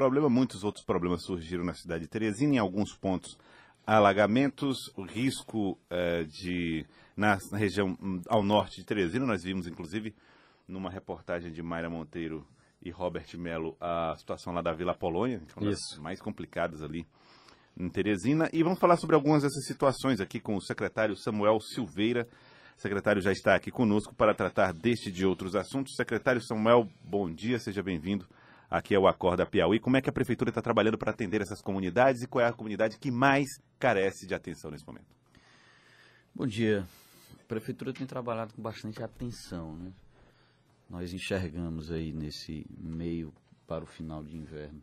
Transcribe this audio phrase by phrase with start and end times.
[0.00, 3.36] problema, muitos outros problemas surgiram na cidade de Teresina, em alguns pontos
[3.86, 9.66] alagamentos, o risco eh, de na, na, região hum, ao norte de Teresina, nós vimos
[9.66, 10.14] inclusive
[10.66, 12.46] numa reportagem de Mayra Monteiro
[12.80, 16.82] e Robert Melo a situação lá da Vila Polônia, que é uma das mais complicadas
[16.82, 17.06] ali
[17.76, 22.26] em Teresina, e vamos falar sobre algumas dessas situações aqui com o secretário Samuel Silveira.
[22.74, 25.94] O secretário já está aqui conosco para tratar deste e de outros assuntos.
[25.94, 28.26] Secretário Samuel, bom dia, seja bem-vindo
[28.70, 29.80] aqui é o Acorda Piauí.
[29.80, 32.52] Como é que a prefeitura está trabalhando para atender essas comunidades e qual é a
[32.52, 35.14] comunidade que mais carece de atenção nesse momento?
[36.34, 36.86] Bom dia.
[37.40, 39.92] A prefeitura tem trabalhado com bastante atenção, né?
[40.88, 43.32] Nós enxergamos aí nesse meio
[43.66, 44.82] para o final de inverno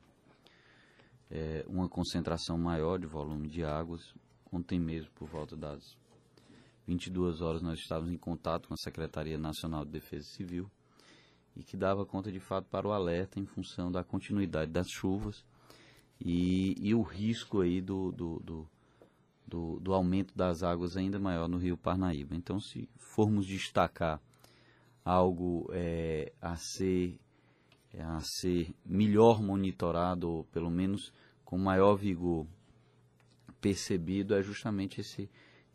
[1.30, 4.14] é, uma concentração maior de volume de águas.
[4.52, 5.98] Ontem mesmo, por volta das
[6.86, 10.70] 22 horas, nós estávamos em contato com a Secretaria Nacional de Defesa Civil
[11.58, 15.44] e que dava conta de fato para o alerta em função da continuidade das chuvas
[16.22, 18.70] e, e o risco aí do, do, do,
[19.46, 22.36] do, do aumento das águas ainda maior no rio Parnaíba.
[22.36, 24.22] Então, se formos destacar
[25.04, 27.20] algo é, a ser
[28.00, 31.12] a ser melhor monitorado ou pelo menos
[31.44, 32.46] com maior vigor
[33.60, 35.28] percebido é justamente esse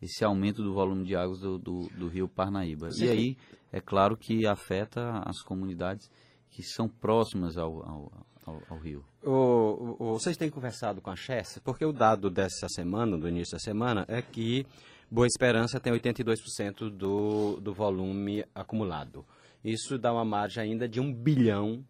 [0.03, 2.89] esse aumento do volume de águas do, do, do rio Parnaíba.
[2.97, 3.37] E aí,
[3.71, 6.09] é claro que afeta as comunidades
[6.49, 8.11] que são próximas ao, ao,
[8.45, 9.03] ao, ao rio.
[9.23, 11.59] O, o, vocês têm conversado com a Chess?
[11.63, 14.65] Porque o dado dessa semana, do início da semana, é que
[15.09, 19.25] Boa Esperança tem 82% do, do volume acumulado.
[19.63, 21.83] Isso dá uma margem ainda de um bilhão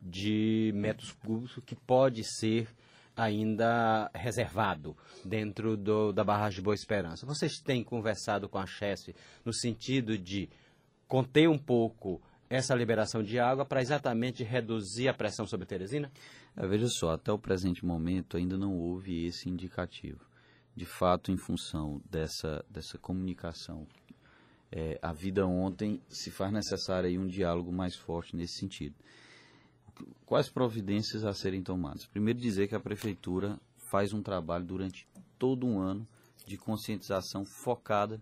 [0.00, 2.68] de metros cúbicos que pode ser
[3.18, 7.26] ainda reservado dentro do, da barragem de Boa Esperança.
[7.26, 9.12] Vocês têm conversado com a Chesf
[9.44, 10.48] no sentido de
[11.08, 16.12] conter um pouco essa liberação de água para exatamente reduzir a pressão sobre Teresina?
[16.56, 20.24] É, veja só, até o presente momento ainda não houve esse indicativo.
[20.76, 23.84] De fato, em função dessa, dessa comunicação,
[24.70, 28.94] é, a vida ontem se faz necessário um diálogo mais forte nesse sentido
[30.26, 32.06] quais providências a serem tomadas?
[32.06, 33.58] Primeiro, dizer que a Prefeitura
[33.90, 35.06] faz um trabalho durante
[35.38, 36.06] todo um ano
[36.46, 38.20] de conscientização focada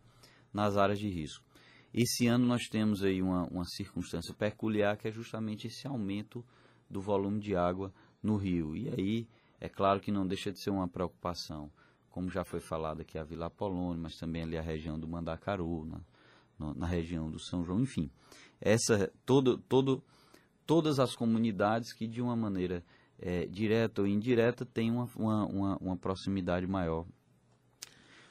[0.52, 1.44] nas áreas de risco.
[1.92, 6.44] Esse ano nós temos aí uma, uma circunstância peculiar que é justamente esse aumento
[6.90, 7.92] do volume de água
[8.22, 8.76] no rio.
[8.76, 9.28] E aí,
[9.60, 11.70] é claro que não deixa de ser uma preocupação,
[12.10, 15.86] como já foi falado aqui a Vila Apolônio, mas também ali a região do Mandacaru,
[16.58, 18.10] na, na região do São João, enfim.
[18.60, 20.02] Essa, todo, todo,
[20.66, 22.84] todas as comunidades que, de uma maneira
[23.18, 27.06] é, direta ou indireta, têm uma, uma, uma, proximidade maior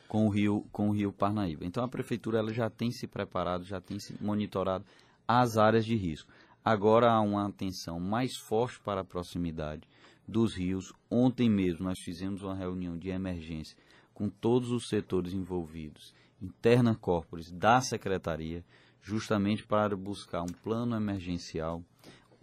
[0.08, 1.66] com o, rio, com o rio Parnaíba.
[1.66, 4.86] Então, a prefeitura ela já tem se preparado, já tem se monitorado
[5.28, 6.32] as áreas de risco.
[6.64, 9.88] Agora há uma atenção mais forte para a proximidade
[10.28, 10.94] dos rios.
[11.10, 13.78] Ontem mesmo nós fizemos uma reunião de emergência
[14.14, 18.64] com todos os setores envolvidos, interna corporis da secretaria,
[19.02, 21.84] justamente para buscar um plano emergencial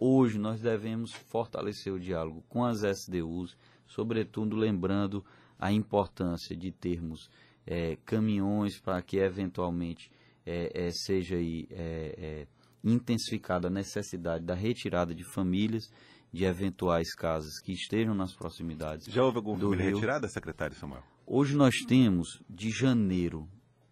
[0.05, 3.55] Hoje nós devemos fortalecer o diálogo com as SDUs,
[3.87, 5.23] sobretudo lembrando
[5.57, 7.29] a importância de termos
[7.65, 10.11] é, caminhões para que eventualmente
[10.45, 12.47] é, é, seja aí, é, é,
[12.83, 15.89] intensificada a necessidade da retirada de famílias
[16.33, 19.05] de eventuais casas que estejam nas proximidades.
[19.05, 19.95] Já houve alguma família Rio.
[19.95, 21.03] retirada, secretário Samuel?
[21.25, 23.47] Hoje nós temos, de janeiro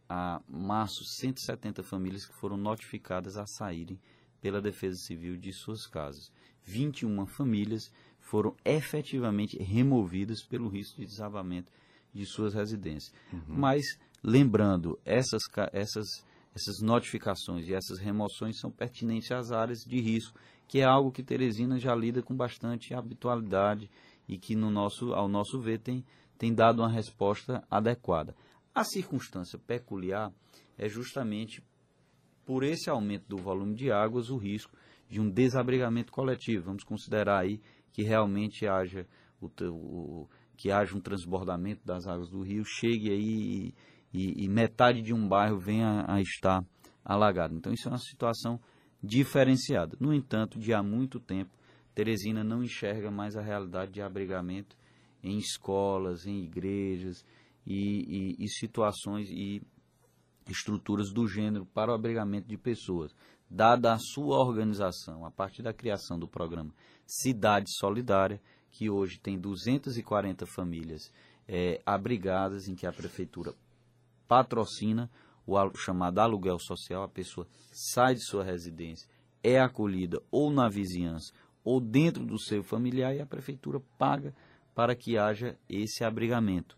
[0.09, 3.97] a março, 170 famílias que foram notificadas a saírem
[4.41, 6.31] pela Defesa Civil de suas casas.
[6.63, 11.71] 21 famílias foram efetivamente removidas pelo risco de desabamento
[12.13, 13.13] de suas residências.
[13.31, 13.41] Uhum.
[13.47, 13.85] Mas,
[14.23, 15.41] lembrando, essas,
[15.71, 16.07] essas,
[16.55, 20.37] essas notificações e essas remoções são pertinentes às áreas de risco,
[20.67, 23.89] que é algo que Teresina já lida com bastante habitualidade
[24.27, 26.05] e que, no nosso, ao nosso ver, tem,
[26.37, 28.35] tem dado uma resposta adequada.
[28.73, 30.31] A circunstância peculiar
[30.77, 31.61] é justamente
[32.45, 34.75] por esse aumento do volume de águas, o risco
[35.09, 36.65] de um desabrigamento coletivo.
[36.65, 39.05] Vamos considerar aí que realmente haja
[39.39, 43.73] o, o que haja um transbordamento das águas do rio, chegue aí
[44.13, 46.63] e, e, metade de um bairro venha a estar
[47.03, 47.55] alagado.
[47.55, 48.59] Então isso é uma situação
[49.01, 49.97] diferenciada.
[49.99, 51.51] No entanto, de há muito tempo,
[51.95, 54.77] Teresina não enxerga mais a realidade de abrigamento
[55.23, 57.25] em escolas, em igrejas
[57.65, 59.61] e, e, e situações e
[60.47, 63.13] estruturas do gênero para o abrigamento de pessoas,
[63.49, 66.73] dada a sua organização a partir da criação do programa
[67.05, 68.41] Cidade Solidária,
[68.71, 71.11] que hoje tem 240 famílias
[71.47, 73.53] é, abrigadas, em que a prefeitura
[74.27, 75.09] patrocina
[75.45, 79.09] o chamado aluguel social, a pessoa sai de sua residência,
[79.43, 81.33] é acolhida ou na vizinhança
[81.63, 84.33] ou dentro do seu familiar e a prefeitura paga
[84.73, 86.77] para que haja esse abrigamento.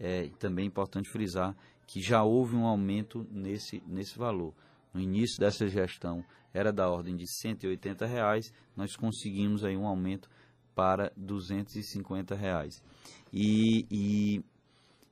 [0.00, 1.56] É também é importante frisar
[1.88, 4.52] que já houve um aumento nesse, nesse valor.
[4.92, 10.28] No início dessa gestão era da ordem de 180 reais, nós conseguimos aí um aumento
[10.74, 12.82] para 250 reais.
[13.32, 14.44] E, e,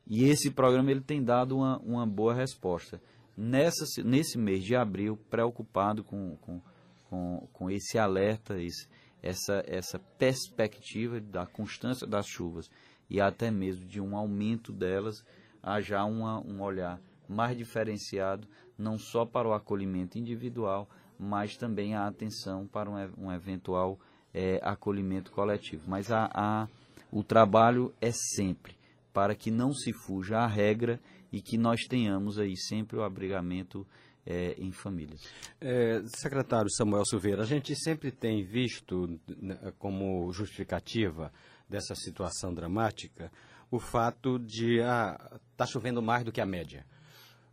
[0.06, 3.00] e, esse programa ele tem dado uma, uma boa resposta.
[3.34, 6.60] Nessa, nesse mês de abril, preocupado com, com,
[7.08, 8.86] com, com esse alerta, esse,
[9.22, 12.70] essa, essa perspectiva da constância das chuvas
[13.08, 15.24] e até mesmo de um aumento delas,
[15.66, 18.46] há já uma, um olhar mais diferenciado,
[18.78, 23.98] não só para o acolhimento individual, mas também a atenção para um, um eventual
[24.32, 25.82] é, acolhimento coletivo.
[25.88, 26.68] Mas a, a,
[27.10, 28.76] o trabalho é sempre
[29.12, 31.00] para que não se fuja à regra
[31.32, 33.84] e que nós tenhamos aí sempre o abrigamento
[34.24, 35.22] é, em famílias.
[35.60, 41.32] É, secretário Samuel Silveira, a gente sempre tem visto né, como justificativa
[41.68, 43.32] dessa situação dramática
[43.70, 46.84] o fato de ah, tá chovendo mais do que a média.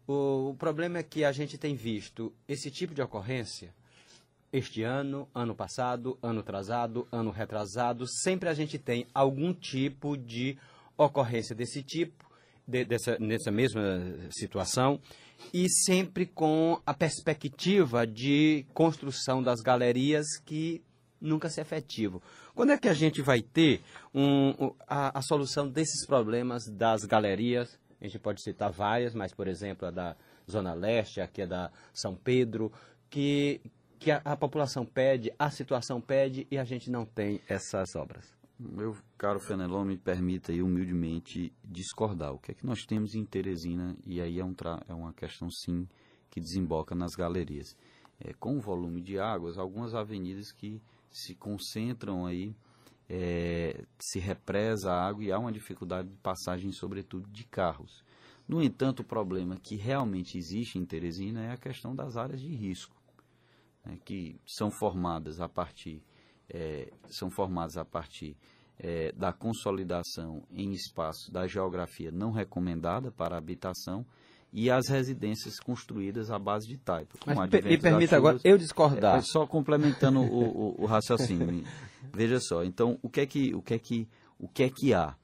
[0.07, 3.73] O, o problema é que a gente tem visto esse tipo de ocorrência
[4.53, 10.55] este ano, ano passado, ano atrasado, ano retrasado, sempre a gente tem algum tipo de
[10.95, 12.23] ocorrência desse tipo,
[12.67, 13.81] de, dessa, nessa mesma
[14.29, 14.99] situação,
[15.51, 20.83] e sempre com a perspectiva de construção das galerias que
[21.23, 22.21] nunca se efetivo.
[22.53, 23.81] Quando é que a gente vai ter
[24.13, 27.79] um, a, a, solução desses problemas das galerias?
[27.99, 30.15] A gente pode citar várias, mas, por exemplo, a da
[30.49, 32.71] Zona Leste, aqui é da São Pedro,
[33.09, 33.61] que,
[33.97, 38.35] que a, a população pede, a situação pede e a gente não tem essas obras.
[38.59, 42.33] Meu caro Fenelon, me permita aí humildemente discordar.
[42.33, 44.53] O que é que nós temos em Teresina, e aí é, um
[44.87, 45.87] é uma questão sim
[46.29, 47.75] que desemboca nas galerias.
[48.19, 52.55] É, com o volume de águas, algumas avenidas que se concentram aí,
[53.09, 58.03] é, se represa a água e há uma dificuldade de passagem, sobretudo de carros.
[58.47, 62.53] No entanto, o problema que realmente existe em Teresina é a questão das áreas de
[62.53, 62.95] risco,
[63.85, 66.01] né, que são formadas a partir,
[66.49, 68.35] é, são formadas a partir
[68.77, 74.05] é, da consolidação em espaço da geografia não recomendada para habitação
[74.53, 77.17] e as residências construídas à base de taipa.
[77.25, 79.17] Mas me permita agora eu discordar.
[79.17, 81.63] É, só complementando o, o, o, raciocínio.
[82.13, 84.07] Veja só, então o que é que o que é que
[84.37, 85.15] o que é que há?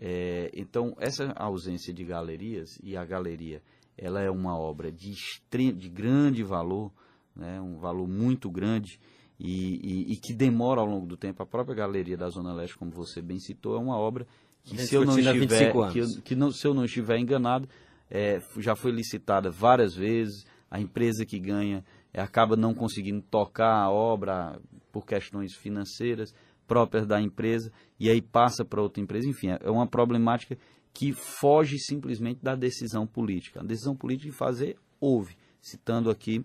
[0.00, 3.62] É, então essa ausência de galerias e a galeria
[3.98, 6.90] ela é uma obra de extremo, de grande valor,
[7.36, 8.98] né, um valor muito grande
[9.38, 11.42] e, e, e, que demora ao longo do tempo.
[11.42, 14.26] A própria galeria da Zona Leste, como você bem citou, é uma obra
[14.64, 17.68] que se eu não estiver que, que não, se eu não estiver enganado
[18.10, 23.84] é, já foi licitada várias vezes, a empresa que ganha é, acaba não conseguindo tocar
[23.84, 24.60] a obra
[24.92, 26.34] por questões financeiras
[26.66, 29.28] próprias da empresa e aí passa para outra empresa.
[29.28, 30.58] Enfim, é uma problemática
[30.92, 33.60] que foge simplesmente da decisão política.
[33.60, 36.44] A decisão política de fazer houve, citando aqui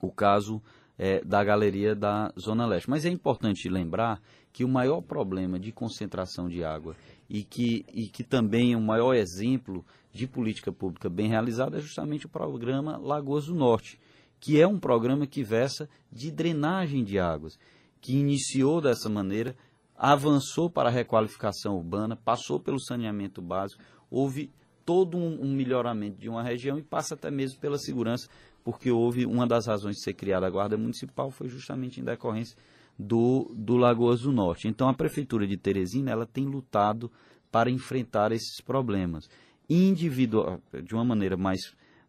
[0.00, 0.62] o caso
[0.98, 2.88] é, da galeria da Zona Leste.
[2.88, 4.20] Mas é importante lembrar
[4.52, 6.96] que o maior problema de concentração de água
[7.28, 11.80] e que, e que também é o maior exemplo de política pública bem realizada é
[11.80, 13.98] justamente o programa Lagoas do Norte,
[14.40, 17.58] que é um programa que versa de drenagem de águas,
[18.00, 19.56] que iniciou dessa maneira,
[19.96, 24.50] avançou para a requalificação urbana, passou pelo saneamento básico, houve
[24.84, 28.28] todo um, um melhoramento de uma região e passa até mesmo pela segurança,
[28.62, 32.56] porque houve uma das razões de ser criada a Guarda Municipal foi justamente em decorrência
[32.98, 34.68] do, do Lagoas do Norte.
[34.68, 37.10] Então a Prefeitura de Teresina ela tem lutado
[37.50, 39.28] para enfrentar esses problemas.
[39.68, 41.60] Individual, de uma maneira mais,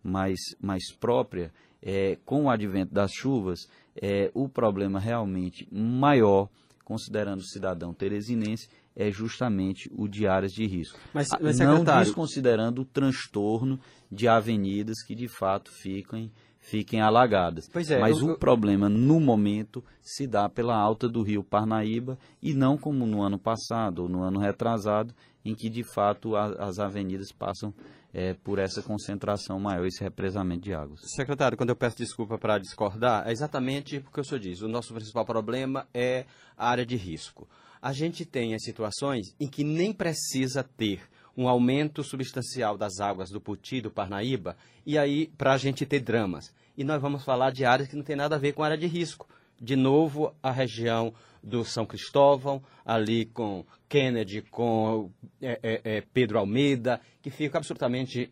[0.03, 1.51] mais, mais própria,
[1.81, 3.67] é, com o advento das chuvas,
[4.01, 6.49] é, o problema realmente maior,
[6.83, 10.97] considerando o cidadão teresinense, é justamente o de áreas de risco.
[11.13, 13.79] Mas, mas Não desconsiderando o transtorno
[14.11, 16.29] de avenidas que de fato ficam
[16.67, 17.69] fiquem alagadas.
[17.89, 22.53] É, Mas eu, o problema, no momento, se dá pela alta do rio Parnaíba e
[22.53, 25.13] não como no ano passado ou no ano retrasado,
[25.45, 27.73] em que de fato a, as avenidas passam
[28.13, 30.99] é, por essa concentração maior, esse represamento de águas.
[31.15, 34.93] Secretário, quando eu peço desculpa para discordar, é exatamente porque o senhor diz, o nosso
[34.93, 36.25] principal problema é
[36.57, 37.47] a área de risco.
[37.81, 41.01] A gente tem as situações em que nem precisa ter
[41.37, 45.99] um aumento substancial das águas do Puti do Parnaíba, e aí para a gente ter
[45.99, 46.51] dramas.
[46.75, 48.87] E nós vamos falar de áreas que não tem nada a ver com área de
[48.87, 49.27] risco.
[49.59, 51.13] De novo, a região
[51.43, 58.31] do São Cristóvão, ali com Kennedy, com é, é, é Pedro Almeida, que ficam absolutamente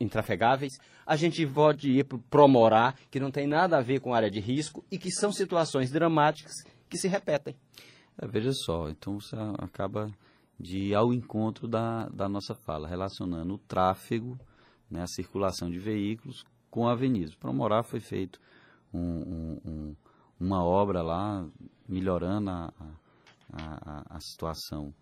[0.00, 0.72] intrafegáveis.
[1.06, 4.84] A gente pode ir para que não tem nada a ver com área de risco
[4.90, 6.52] e que são situações dramáticas
[6.88, 7.54] que se repetem.
[8.20, 10.10] É, veja só, então você acaba
[10.64, 14.38] de ir ao encontro da, da nossa fala, relacionando o tráfego,
[14.90, 17.32] né, a circulação de veículos com a avenida.
[17.38, 18.40] Para morar foi feito
[18.90, 19.96] um, um, um,
[20.40, 21.46] uma obra lá,
[21.86, 22.72] melhorando a,
[23.52, 24.94] a, a situação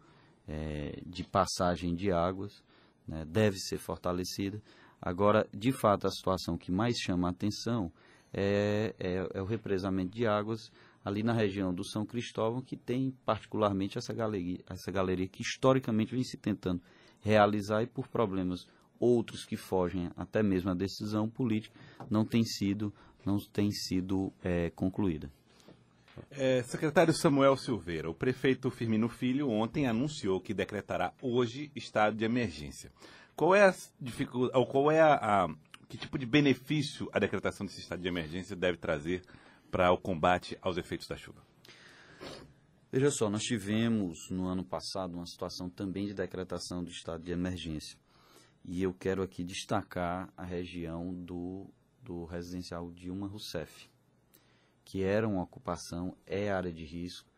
[0.49, 2.61] é, de passagem de águas,
[3.07, 4.61] né, deve ser fortalecida.
[5.01, 7.93] Agora, de fato, a situação que mais chama a atenção
[8.35, 10.73] é, é, é o represamento de águas
[11.05, 16.15] ali na região do São Cristóvão, que tem particularmente essa galeria, essa galeria que historicamente
[16.15, 16.81] vem se tentando
[17.21, 18.67] realizar e por problemas
[18.99, 21.79] outros que fogem até mesmo à decisão política
[22.09, 22.93] não tem sido
[23.25, 25.31] não tem sido é, concluída.
[26.31, 32.25] É, secretário Samuel Silveira, o prefeito Firmino Filho ontem anunciou que decretará hoje estado de
[32.25, 32.93] emergência.
[33.35, 35.49] Qual é a dificuldade, qual é a, a
[35.89, 39.23] que tipo de benefício a decretação desse estado de emergência deve trazer
[39.73, 41.43] para o combate aos efeitos da chuva?
[42.93, 47.33] Veja só, nós tivemos no ano passado uma situação também de decretação do estado de
[47.33, 47.99] emergência.
[48.63, 51.71] E eu quero aqui destacar a região do,
[52.03, 53.89] do residencial Dilma Rousseff,
[54.85, 57.29] que era uma ocupação, é área de risco,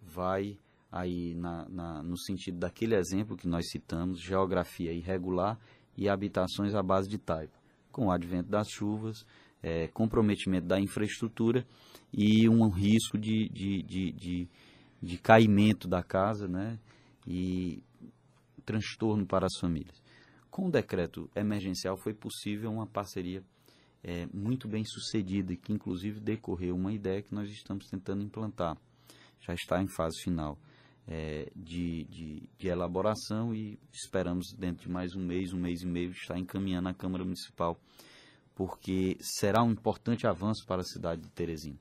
[0.00, 0.56] vai
[0.90, 5.58] aí na, na, no sentido daquele exemplo que nós citamos, geografia irregular
[5.96, 7.60] e habitações à base de taipa.
[7.90, 9.26] Com o advento das chuvas,
[9.62, 11.66] é, comprometimento da infraestrutura
[12.12, 14.48] e um risco de, de, de, de,
[15.00, 16.78] de caimento da casa né,
[17.26, 17.82] e
[18.64, 20.02] transtorno para as famílias.
[20.50, 23.42] Com o decreto emergencial foi possível uma parceria
[24.02, 28.76] é, muito bem sucedida que inclusive decorreu uma ideia que nós estamos tentando implantar.
[29.40, 30.58] Já está em fase final
[31.06, 35.86] é, de, de, de, elaboração e esperamos dentro de mais um mês, um mês e
[35.86, 37.80] meio, estar encaminhando à Câmara Municipal
[38.54, 41.78] porque será um importante avanço para a cidade de Teresina.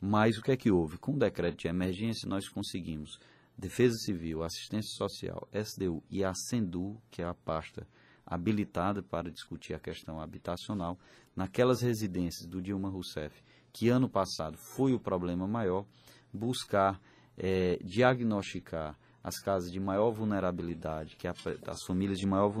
[0.00, 0.98] Mas o que é que houve?
[0.98, 3.18] Com o decreto de emergência, nós conseguimos
[3.56, 7.86] Defesa Civil, Assistência Social, SDU e a SENDU, que é a pasta
[8.26, 10.98] habilitada para discutir a questão habitacional,
[11.36, 13.42] naquelas residências do Dilma Rousseff,
[13.72, 15.86] que ano passado foi o problema maior,
[16.32, 17.00] buscar
[17.36, 22.52] é, diagnosticar as casas de maior vulnerabilidade, que as famílias de maior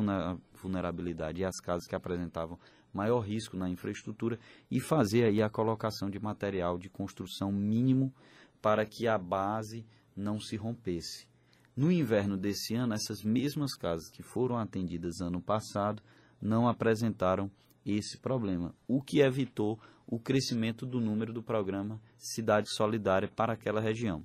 [0.54, 2.58] vulnerabilidade e as casas que apresentavam
[2.92, 4.38] maior risco na infraestrutura
[4.70, 8.12] e fazer aí a colocação de material de construção mínimo
[8.60, 9.84] para que a base
[10.16, 11.26] não se rompesse.
[11.74, 16.02] No inverno desse ano, essas mesmas casas que foram atendidas ano passado
[16.40, 17.50] não apresentaram
[17.84, 23.80] esse problema, o que evitou o crescimento do número do programa Cidade Solidária para aquela
[23.80, 24.24] região.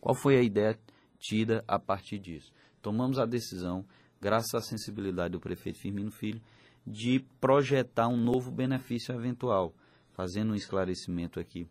[0.00, 0.78] Qual foi a ideia
[1.18, 2.52] tida a partir disso?
[2.82, 3.86] Tomamos a decisão,
[4.20, 6.42] graças à sensibilidade do prefeito Firmino Filho,
[6.86, 9.74] de projetar um novo benefício eventual.
[10.12, 11.66] Fazendo um esclarecimento aqui,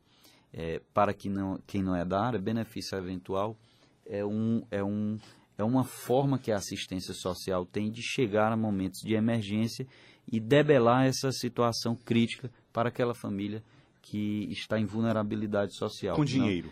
[0.51, 3.57] é, para que não, quem não é da área, benefício eventual
[4.05, 5.17] é, um, é, um,
[5.57, 9.87] é uma forma que a assistência social tem de chegar a momentos de emergência
[10.31, 13.63] e debelar essa situação crítica para aquela família
[14.01, 16.15] que está em vulnerabilidade social.
[16.15, 16.69] Com dinheiro?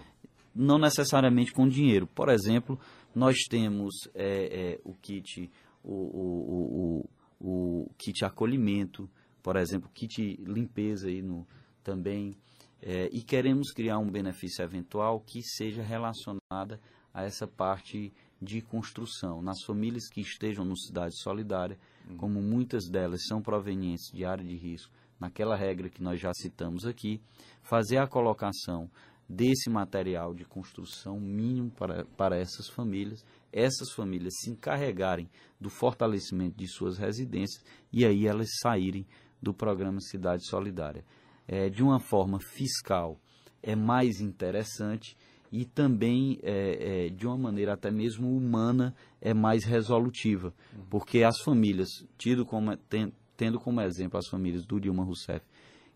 [0.53, 2.05] Não, não necessariamente com dinheiro.
[2.07, 2.79] Por exemplo,
[3.15, 5.49] nós temos é, é, o kit,
[5.83, 7.09] o, o, o
[7.41, 9.09] o kit acolhimento,
[9.41, 11.47] por exemplo, kit limpeza aí no,
[11.83, 12.35] também.
[12.79, 16.79] É, e queremos criar um benefício eventual que seja relacionada
[17.13, 19.41] a essa parte de construção.
[19.41, 21.77] Nas famílias que estejam no Cidade Solidária,
[22.09, 22.17] uhum.
[22.17, 26.85] como muitas delas são provenientes de área de risco, naquela regra que nós já citamos
[26.85, 27.21] aqui,
[27.61, 28.89] fazer a colocação
[29.27, 35.29] desse material de construção mínimo para, para essas famílias, essas famílias se encarregarem
[35.59, 39.05] do fortalecimento de suas residências e aí elas saírem
[39.41, 41.03] do programa Cidade Solidária.
[41.47, 43.19] É, de uma forma fiscal
[43.61, 45.17] é mais interessante
[45.51, 50.53] e também é, é, de uma maneira até mesmo humana é mais resolutiva,
[50.89, 55.45] porque as famílias, tido como, ten, tendo como exemplo as famílias do Dilma Rousseff,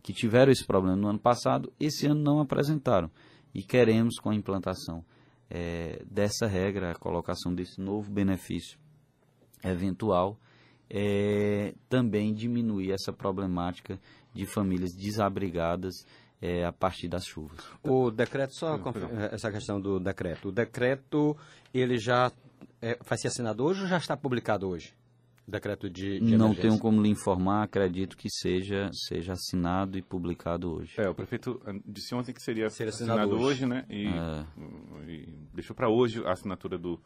[0.04, 3.10] que tiveram esse problema no ano passado, esse ano não apresentaram.
[3.54, 5.06] E queremos, com a implantação
[5.50, 8.78] é, dessa regra, a colocação desse novo benefício
[9.64, 10.38] eventual,
[10.90, 14.00] é, também diminuir essa problemática
[14.34, 16.06] de famílias desabrigadas
[16.42, 17.60] é, a partir das chuvas.
[17.84, 18.80] O decreto, só
[19.32, 21.36] essa questão do decreto, o decreto
[21.74, 22.32] ele já
[22.82, 24.94] é, vai ser assinado hoje ou já está publicado hoje?
[25.48, 30.74] Decreto de, de Não tenho como lhe informar, acredito que seja, seja assinado e publicado
[30.74, 30.94] hoje.
[30.98, 33.64] É, o prefeito ah, disse ontem que seria Ser assinado, assinado hoje.
[33.64, 33.66] hoje.
[33.66, 33.86] né?
[33.90, 35.10] E, é.
[35.10, 37.00] e deixou para hoje a assinatura do,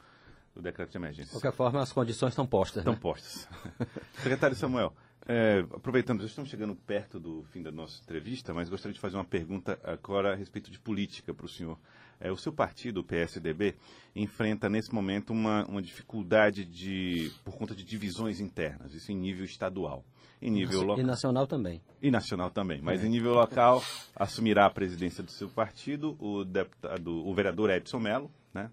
[0.56, 1.26] do decreto de emergência.
[1.26, 2.82] De qualquer forma, as condições estão postas.
[2.82, 3.00] Estão né?
[3.02, 3.48] postas.
[4.16, 4.94] Secretário Samuel,
[5.28, 9.18] é, aproveitando, já estamos chegando perto do fim da nossa entrevista, mas gostaria de fazer
[9.18, 11.78] uma pergunta agora a respeito de política para o senhor.
[12.20, 13.76] É, o seu partido, o PSDB,
[14.16, 19.46] enfrenta nesse momento uma, uma dificuldade de, por conta de divisões internas, isso em nível
[19.46, 20.04] estadual.
[20.42, 21.04] Em nível local.
[21.04, 21.82] E nacional também.
[22.02, 22.82] E nacional também.
[22.82, 23.08] Mas é.
[23.08, 23.84] em nível local,
[24.16, 28.70] assumirá a presidência do seu partido o, deputado, o vereador Edson Mello, né?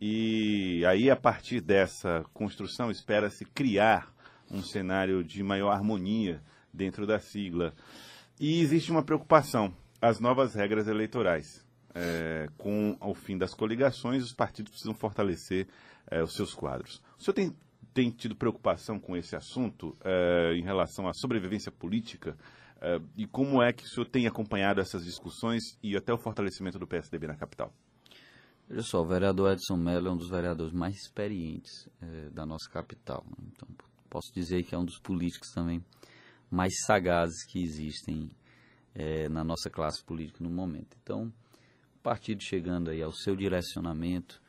[0.00, 4.10] E aí, a partir dessa construção, espera-se criar
[4.50, 7.74] um cenário de maior harmonia dentro da sigla.
[8.38, 11.64] E existe uma preocupação: as novas regras eleitorais.
[11.94, 15.66] É, com o fim das coligações, os partidos precisam fortalecer
[16.10, 17.02] é, os seus quadros.
[17.18, 17.56] O senhor tem,
[17.92, 22.36] tem tido preocupação com esse assunto é, em relação à sobrevivência política?
[22.80, 26.78] É, e como é que o senhor tem acompanhado essas discussões e até o fortalecimento
[26.78, 27.72] do PSDB na capital?
[28.68, 32.70] Veja só, o vereador Edson Mello é um dos vereadores mais experientes é, da nossa
[32.70, 33.24] capital.
[33.26, 33.48] Né?
[33.52, 33.68] Então,
[34.08, 35.84] posso dizer que é um dos políticos também
[36.48, 38.30] mais sagazes que existem
[38.94, 40.96] é, na nossa classe política no momento.
[41.02, 41.32] Então,
[42.02, 44.40] partido chegando aí ao seu direcionamento,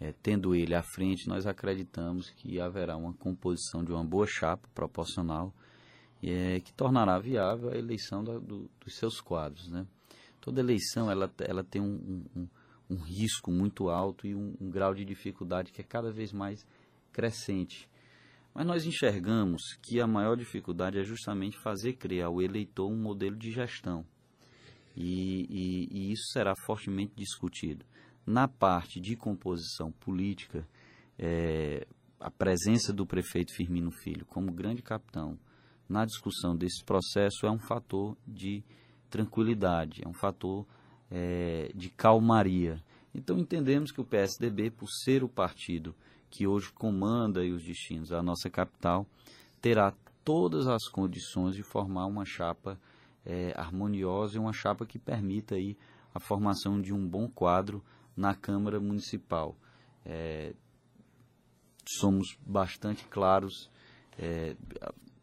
[0.00, 4.68] é, tendo ele à frente, nós acreditamos que haverá uma composição de uma boa chapa
[4.74, 5.54] proporcional
[6.22, 9.68] é, que tornará viável a eleição da, do, dos seus quadros.
[9.68, 9.86] Né?
[10.40, 12.48] Toda eleição ela, ela tem um, um
[12.88, 16.66] um risco muito alto e um, um grau de dificuldade que é cada vez mais
[17.12, 17.88] crescente.
[18.54, 23.36] Mas nós enxergamos que a maior dificuldade é justamente fazer crer ao eleitor um modelo
[23.36, 24.06] de gestão.
[24.96, 27.84] E, e, e, isso será fortemente discutido.
[28.26, 30.66] Na parte de composição política,
[31.18, 31.86] é,
[32.20, 35.38] a presença do prefeito Firmino Filho como grande capitão
[35.88, 38.64] na discussão desse processo é um fator de
[39.10, 40.66] tranquilidade, é um fator
[41.10, 42.82] é, de calmaria.
[43.14, 45.94] Então entendemos que o PSDB, por ser o partido
[46.30, 49.06] que hoje comanda os destinos da nossa capital,
[49.60, 52.80] terá todas as condições de formar uma chapa
[53.24, 55.76] é, harmoniosa e uma chapa que permita aí
[56.14, 57.82] a formação de um bom quadro
[58.16, 59.56] na Câmara Municipal.
[60.04, 60.54] É,
[61.86, 63.70] somos bastante claros,
[64.18, 64.56] é,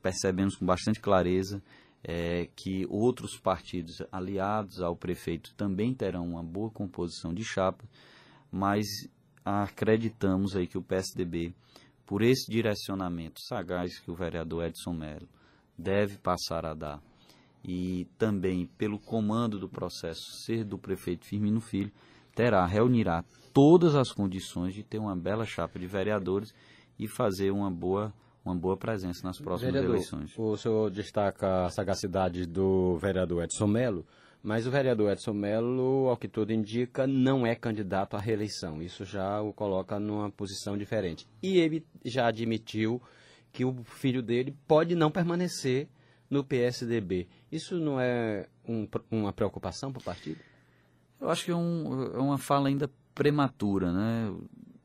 [0.01, 1.61] percebemos com bastante clareza
[2.03, 7.83] é, que outros partidos aliados ao prefeito também terão uma boa composição de chapa,
[8.51, 8.85] mas
[9.45, 11.53] acreditamos aí que o PSDB,
[12.05, 15.27] por esse direcionamento sagaz que o vereador Edson Mello
[15.77, 17.01] deve passar a dar,
[17.63, 21.91] e também pelo comando do processo ser do prefeito Firmino Filho,
[22.35, 26.53] terá, reunirá todas as condições de ter uma bela chapa de vereadores
[26.97, 30.33] e fazer uma boa uma boa presença nas próximas vereador, eleições.
[30.35, 34.03] O senhor destaca a sagacidade do vereador Edson Melo,
[34.41, 38.81] mas o vereador Edson Melo, ao que tudo indica, não é candidato à reeleição.
[38.81, 41.27] Isso já o coloca numa posição diferente.
[41.43, 42.99] E ele já admitiu
[43.51, 45.87] que o filho dele pode não permanecer
[46.31, 47.27] no PSDB.
[47.51, 50.39] Isso não é um, uma preocupação para o partido?
[51.19, 54.33] Eu acho que é, um, é uma fala ainda prematura, né?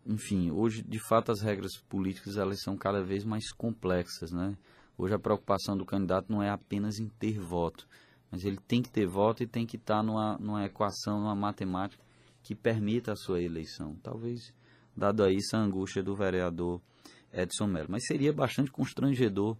[0.07, 4.57] enfim, hoje de fato as regras políticas elas são cada vez mais complexas, né?
[4.97, 7.87] Hoje a preocupação do candidato não é apenas em ter voto,
[8.31, 12.03] mas ele tem que ter voto e tem que estar numa, numa equação, numa matemática
[12.43, 13.97] que permita a sua eleição.
[14.03, 14.55] Talvez,
[14.97, 16.81] dado aí essa angústia do vereador
[17.33, 17.89] Edson Mello.
[17.91, 19.57] Mas seria bastante constrangedor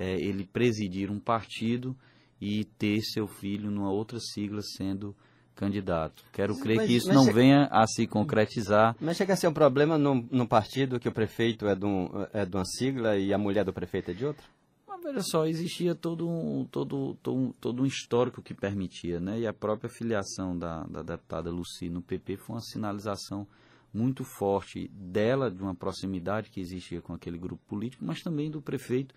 [0.00, 1.94] é, ele presidir um partido
[2.40, 5.14] e ter seu filho numa outra sigla sendo
[5.54, 6.24] candidato.
[6.32, 8.96] Quero crer mas, que isso não venha a se concretizar.
[8.98, 12.08] Mas chega a ser um problema no, no partido que o prefeito é de, um,
[12.32, 14.42] é de uma sigla e a mulher do prefeito é de outra?
[14.88, 19.38] Mas veja só, existia todo um, todo, todo, todo um histórico que permitia, né?
[19.38, 23.46] E a própria filiação da, da deputada Luci no PP foi uma sinalização
[23.92, 28.62] muito forte dela, de uma proximidade que existia com aquele grupo político, mas também do
[28.62, 29.14] prefeito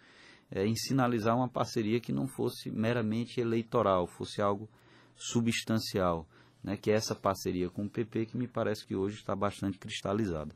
[0.54, 4.70] é, em sinalizar uma parceria que não fosse meramente eleitoral, fosse algo
[5.16, 6.28] substancial,
[6.64, 9.80] né, que é essa parceria com o PP, que me parece que hoje está bastante
[9.80, 10.56] cristalizada.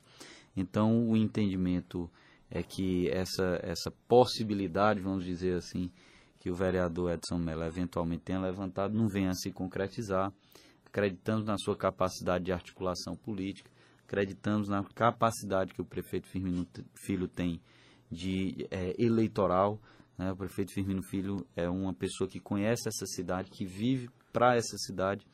[0.56, 2.10] Então, o entendimento
[2.50, 5.92] é que essa, essa possibilidade, vamos dizer assim,
[6.40, 10.32] que o vereador Edson Mello eventualmente tenha levantado, não venha a se concretizar.
[10.86, 13.70] Acreditamos na sua capacidade de articulação política,
[14.08, 17.60] acreditamos na capacidade que o prefeito Firmino Filho tem
[18.10, 19.80] de é, eleitoral.
[20.18, 20.32] Né?
[20.32, 24.78] O prefeito Firmino Filho é uma pessoa que conhece essa cidade, que vive para essa
[24.78, 25.26] cidade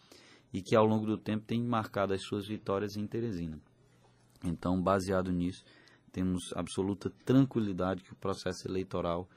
[0.51, 3.59] e que ao longo do tempo tem marcado as suas vitórias em Teresina.
[4.43, 5.63] Então, baseado nisso,
[6.11, 9.27] temos absoluta tranquilidade que o processo eleitoral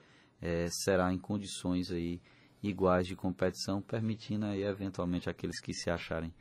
[0.42, 2.20] é, será em condições aí
[2.62, 6.35] iguais de competição, permitindo aí eventualmente aqueles que se acharem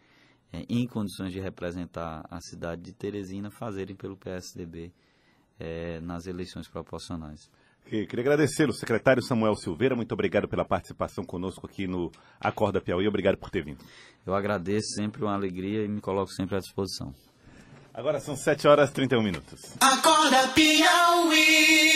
[0.52, 4.92] é, em condições de representar a cidade de Teresina fazerem pelo PSDB
[5.60, 7.50] é, nas eleições proporcionais.
[7.86, 13.08] Queria agradecer o secretário Samuel Silveira, muito obrigado pela participação conosco aqui no Acorda Piauí,
[13.08, 13.78] obrigado por ter vindo.
[14.26, 17.14] Eu agradeço, sempre uma alegria e me coloco sempre à disposição.
[17.94, 19.76] Agora são 7 horas e 31 minutos.
[19.80, 21.96] Acorda Piauí.